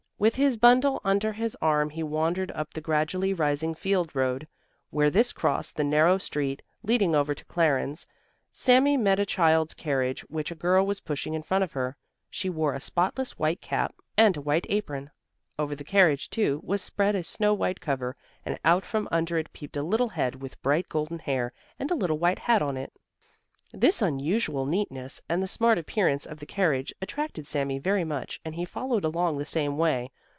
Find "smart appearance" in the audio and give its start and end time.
25.47-26.25